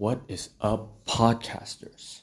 What 0.00 0.22
is 0.28 0.48
up, 0.62 1.04
podcasters? 1.04 2.22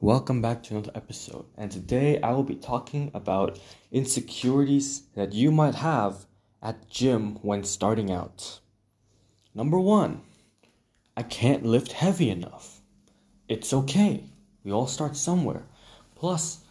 Welcome 0.00 0.42
back 0.42 0.64
to 0.64 0.74
another 0.74 0.90
episode, 0.96 1.44
and 1.56 1.70
today 1.70 2.20
I 2.20 2.32
will 2.32 2.42
be 2.42 2.56
talking 2.56 3.12
about 3.14 3.60
insecurities 3.92 5.02
that 5.14 5.32
you 5.32 5.52
might 5.52 5.76
have 5.76 6.26
at 6.60 6.90
gym 6.90 7.36
when 7.36 7.62
starting 7.62 8.10
out. 8.10 8.58
Number 9.54 9.78
one, 9.78 10.22
I 11.16 11.22
can't 11.22 11.64
lift 11.64 11.92
heavy 11.92 12.30
enough. 12.30 12.80
It's 13.48 13.72
okay, 13.72 14.24
we 14.64 14.72
all 14.72 14.88
start 14.88 15.16
somewhere. 15.16 15.62
Plus, 16.16 16.64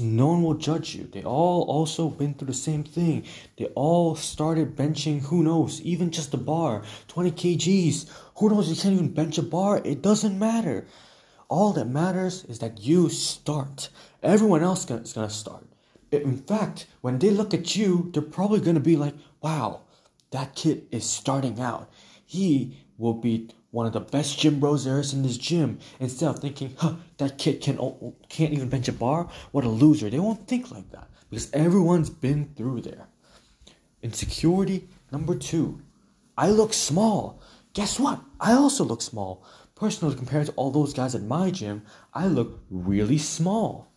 no 0.00 0.28
one 0.28 0.42
will 0.42 0.54
judge 0.54 0.94
you. 0.94 1.04
They 1.04 1.22
all 1.22 1.62
also 1.62 2.08
been 2.08 2.34
through 2.34 2.48
the 2.48 2.54
same 2.54 2.84
thing. 2.84 3.24
They 3.56 3.66
all 3.74 4.16
started 4.16 4.76
benching, 4.76 5.22
who 5.22 5.42
knows, 5.42 5.80
even 5.82 6.10
just 6.10 6.34
a 6.34 6.38
bar, 6.38 6.82
20 7.08 7.30
kgs. 7.32 8.10
Who 8.36 8.50
knows, 8.50 8.68
you 8.68 8.76
can't 8.76 8.94
even 8.94 9.12
bench 9.12 9.38
a 9.38 9.42
bar. 9.42 9.80
It 9.84 10.02
doesn't 10.02 10.38
matter. 10.38 10.86
All 11.48 11.72
that 11.72 11.86
matters 11.86 12.44
is 12.44 12.58
that 12.58 12.80
you 12.80 13.08
start. 13.08 13.88
Everyone 14.22 14.62
else 14.62 14.80
is 14.80 15.12
going 15.12 15.28
to 15.28 15.34
start. 15.34 15.64
In 16.10 16.38
fact, 16.38 16.86
when 17.00 17.18
they 17.18 17.30
look 17.30 17.54
at 17.54 17.76
you, 17.76 18.10
they're 18.12 18.22
probably 18.22 18.60
going 18.60 18.74
to 18.74 18.80
be 18.80 18.96
like, 18.96 19.14
wow, 19.40 19.82
that 20.30 20.54
kid 20.54 20.86
is 20.90 21.08
starting 21.08 21.60
out. 21.60 21.90
He 22.24 22.84
will 22.98 23.14
be 23.14 23.50
one 23.70 23.86
of 23.86 23.92
the 23.92 24.00
best 24.00 24.38
gym 24.38 24.60
bros 24.60 24.84
there 24.84 24.98
is 24.98 25.12
in 25.12 25.22
this 25.22 25.36
gym. 25.36 25.78
Instead 26.00 26.30
of 26.30 26.38
thinking, 26.38 26.74
huh, 26.78 26.94
that 27.18 27.38
kid 27.38 27.60
can, 27.60 27.76
can't 28.28 28.52
even 28.52 28.68
bench 28.68 28.88
a 28.88 28.92
bar, 28.92 29.28
what 29.52 29.64
a 29.64 29.68
loser. 29.68 30.08
They 30.08 30.18
won't 30.18 30.48
think 30.48 30.70
like 30.70 30.90
that 30.90 31.08
because 31.28 31.52
everyone's 31.52 32.10
been 32.10 32.52
through 32.56 32.82
there. 32.82 33.08
Insecurity 34.02 34.88
number 35.12 35.34
two. 35.34 35.82
I 36.36 36.50
look 36.50 36.72
small. 36.72 37.42
Guess 37.74 38.00
what? 38.00 38.20
I 38.40 38.52
also 38.52 38.84
look 38.84 39.02
small. 39.02 39.44
Personally, 39.74 40.16
compared 40.16 40.46
to 40.46 40.52
all 40.52 40.70
those 40.70 40.94
guys 40.94 41.14
at 41.14 41.22
my 41.22 41.50
gym, 41.50 41.82
I 42.14 42.26
look 42.26 42.60
really 42.70 43.18
small. 43.18 43.92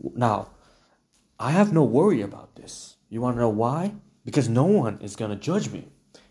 Now, 0.00 0.48
I 1.38 1.50
have 1.50 1.72
no 1.72 1.84
worry 1.84 2.22
about 2.22 2.56
this. 2.56 2.96
You 3.08 3.20
want 3.20 3.36
to 3.36 3.40
know 3.40 3.48
why? 3.48 3.94
Because 4.24 4.48
no 4.48 4.64
one 4.64 4.98
is 5.00 5.16
going 5.16 5.30
to 5.30 5.36
judge 5.36 5.70
me. 5.70 5.88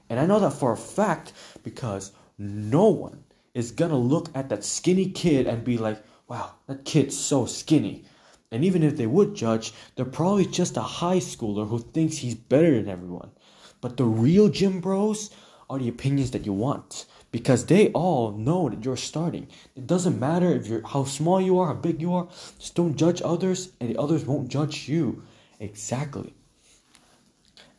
And 0.10 0.20
I 0.20 0.26
know 0.26 0.40
that 0.40 0.52
for 0.52 0.74
a 0.74 0.78
fact 0.78 1.34
because 1.64 2.12
no 2.42 2.88
one 2.88 3.24
is 3.54 3.72
gonna 3.72 3.98
look 3.98 4.30
at 4.34 4.50
that 4.50 4.64
skinny 4.64 5.10
kid 5.10 5.46
and 5.46 5.64
be 5.64 5.78
like, 5.78 6.02
wow, 6.28 6.54
that 6.68 6.86
kid's 6.86 7.18
so 7.18 7.46
skinny. 7.46 8.04
And 8.52 8.66
even 8.66 8.84
if 8.84 8.98
they 8.98 9.06
would 9.06 9.36
judge, 9.36 9.74
they're 9.96 10.06
probably 10.06 10.46
just 10.46 10.76
a 10.76 10.82
high 10.82 11.20
schooler 11.20 11.68
who 11.68 11.80
thinks 11.80 12.18
he's 12.18 12.36
better 12.36 12.76
than 12.76 12.90
everyone. 12.90 13.32
But 13.80 13.98
the 13.98 14.06
real 14.06 14.50
gym 14.50 14.82
bros 14.82 15.30
are 15.70 15.80
the 15.80 15.88
opinions 15.88 16.32
that 16.32 16.46
you 16.46 16.54
want 16.54 17.06
because 17.32 17.66
they 17.66 17.92
all 17.92 18.32
know 18.32 18.70
that 18.70 18.84
you're 18.84 18.98
starting. 18.98 19.48
It 19.76 19.88
doesn't 19.88 20.20
matter 20.20 20.52
if 20.52 20.68
you're 20.68 20.86
how 20.86 21.06
small 21.06 21.40
you 21.40 21.60
are, 21.60 21.68
how 21.68 21.74
big 21.74 22.02
you 22.02 22.14
are. 22.14 22.28
Just 22.60 22.76
don't 22.76 22.98
judge 22.98 23.22
others, 23.24 23.72
and 23.80 23.90
the 23.90 23.98
others 23.98 24.26
won't 24.26 24.50
judge 24.50 24.90
you. 24.90 25.24
Exactly. 25.60 26.34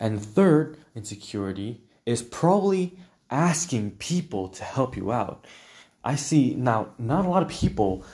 And 0.00 0.22
third 0.24 0.78
insecurity 0.94 1.82
is 2.06 2.22
probably 2.22 2.98
asking 3.32 3.92
people 3.92 4.48
to 4.50 4.62
help 4.62 4.96
you 4.96 5.10
out. 5.10 5.46
I 6.04 6.14
see 6.14 6.54
now, 6.54 6.90
not 6.98 7.24
a 7.24 7.28
lot 7.28 7.42
of 7.42 7.48
people 7.48 8.04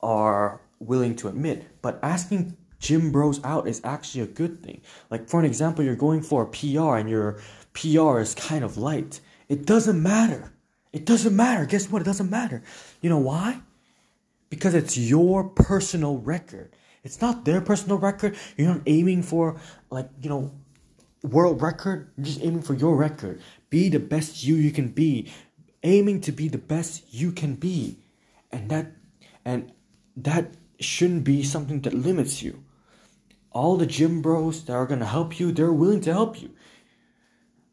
are 0.00 0.60
willing 0.78 1.16
to 1.16 1.28
admit, 1.28 1.66
but 1.82 1.98
asking 2.02 2.56
gym 2.78 3.10
bros 3.10 3.42
out 3.44 3.66
is 3.66 3.80
actually 3.84 4.22
a 4.22 4.26
good 4.26 4.62
thing. 4.62 4.80
Like, 5.10 5.28
for 5.28 5.40
an 5.40 5.46
example, 5.46 5.84
you're 5.84 5.96
going 5.96 6.22
for 6.22 6.42
a 6.42 6.46
PR 6.46 6.96
and 6.96 7.10
your 7.10 7.40
PR 7.74 8.20
is 8.20 8.34
kind 8.34 8.64
of 8.64 8.78
light. 8.78 9.20
It 9.48 9.66
doesn't 9.66 10.00
matter. 10.00 10.52
It 10.92 11.04
doesn't 11.04 11.34
matter. 11.34 11.66
Guess 11.66 11.90
what? 11.90 12.02
It 12.02 12.06
doesn't 12.06 12.30
matter. 12.30 12.62
You 13.00 13.10
know 13.10 13.18
why? 13.18 13.60
Because 14.48 14.74
it's 14.74 14.96
your 14.96 15.44
personal 15.44 16.18
record. 16.18 16.74
It's 17.02 17.20
not 17.20 17.44
their 17.44 17.60
personal 17.60 17.98
record. 17.98 18.36
You're 18.56 18.68
not 18.68 18.82
aiming 18.86 19.22
for, 19.22 19.60
like, 19.90 20.08
you 20.22 20.30
know, 20.30 20.52
world 21.22 21.62
record. 21.62 22.10
Just 22.20 22.42
aiming 22.42 22.62
for 22.62 22.74
your 22.74 22.96
record. 22.96 23.40
Be 23.70 23.88
the 23.88 24.00
best 24.00 24.44
you 24.44 24.54
you 24.56 24.70
can 24.70 24.88
be. 24.88 25.30
Aiming 25.82 26.20
to 26.22 26.32
be 26.32 26.48
the 26.48 26.58
best 26.58 27.12
you 27.12 27.32
can 27.32 27.54
be. 27.54 27.98
And 28.50 28.68
that 28.70 28.92
and 29.44 29.72
that 30.16 30.54
shouldn't 30.80 31.24
be 31.24 31.42
something 31.42 31.80
that 31.82 31.94
limits 31.94 32.42
you. 32.42 32.64
All 33.50 33.76
the 33.76 33.86
gym 33.86 34.22
bros 34.22 34.64
that 34.64 34.74
are 34.74 34.86
gonna 34.86 35.06
help 35.06 35.38
you, 35.40 35.52
they're 35.52 35.72
willing 35.72 36.00
to 36.02 36.12
help 36.12 36.40
you. 36.40 36.50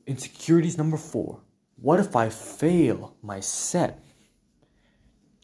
Insecurities 0.07 0.78
number 0.78 0.97
four. 0.97 1.41
What 1.78 2.00
if 2.00 2.16
I 2.16 2.29
fail 2.29 3.16
my 3.22 3.39
set? 3.39 4.03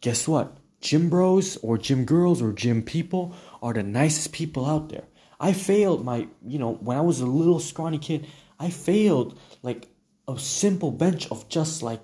Guess 0.00 0.26
what? 0.26 0.56
Gym 0.80 1.10
bros 1.10 1.56
or 1.58 1.78
gym 1.78 2.04
girls 2.04 2.42
or 2.42 2.52
gym 2.52 2.82
people 2.82 3.34
are 3.62 3.72
the 3.72 3.82
nicest 3.82 4.32
people 4.32 4.66
out 4.66 4.88
there. 4.88 5.04
I 5.42 5.52
failed 5.52 6.04
my, 6.04 6.28
you 6.46 6.60
know, 6.60 6.74
when 6.74 6.96
I 6.96 7.00
was 7.00 7.20
a 7.20 7.26
little 7.26 7.58
scrawny 7.58 7.98
kid, 7.98 8.28
I 8.60 8.70
failed 8.70 9.36
like 9.64 9.88
a 10.28 10.38
simple 10.38 10.92
bench 10.92 11.28
of 11.32 11.48
just 11.48 11.82
like 11.82 12.00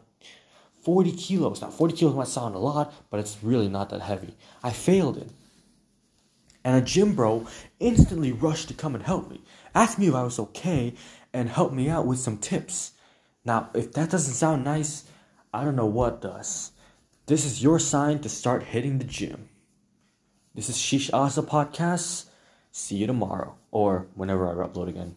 40 0.83 1.13
kilos. 1.13 1.63
Now, 1.63 1.71
40 1.71 1.97
kilos 1.97 2.17
might 2.17 2.27
sound 2.27 2.57
a 2.57 2.59
lot, 2.59 2.93
but 3.11 3.21
it's 3.21 3.39
really 3.41 3.69
not 3.69 3.91
that 3.91 4.01
heavy. 4.01 4.35
I 4.65 4.71
failed 4.71 5.19
it. 5.19 5.31
And 6.65 6.77
a 6.77 6.85
gym 6.85 7.15
bro 7.15 7.47
instantly 7.79 8.33
rushed 8.33 8.69
to 8.69 8.75
come 8.75 8.97
and 8.97 9.05
help 9.05 9.31
me, 9.31 9.41
asked 9.73 10.01
me 10.01 10.09
if 10.09 10.15
I 10.15 10.25
was 10.25 10.41
okay, 10.41 10.95
and 11.33 11.49
helped 11.49 11.75
me 11.75 11.89
out 11.89 12.07
with 12.07 12.19
some 12.19 12.39
tips. 12.39 12.93
Now, 13.45 13.71
if 13.73 13.93
that 13.93 14.11
doesn't 14.11 14.35
sound 14.35 14.65
nice, 14.65 15.05
I 15.55 15.65
don't 15.65 15.77
know 15.77 15.87
what 15.87 16.21
does. 16.21 16.73
This 17.27 17.45
is 17.45 17.63
your 17.63 17.79
sign 17.79 18.19
to 18.21 18.29
start 18.29 18.65
hitting 18.65 18.99
the 18.99 19.05
gym. 19.05 19.49
This 20.57 20.69
is 20.69 20.77
Shish 20.77 21.13
Asa 21.13 21.43
Podcast. 21.43 22.25
See 22.71 22.97
you 22.97 23.07
tomorrow 23.07 23.55
or 23.71 24.07
whenever 24.15 24.49
I 24.49 24.67
upload 24.67 24.89
again. 24.89 25.17